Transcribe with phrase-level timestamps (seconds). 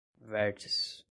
[0.27, 0.97] vértices